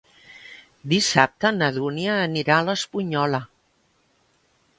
[0.93, 3.45] Dissabte na Dúnia anirà a l'Espunyola.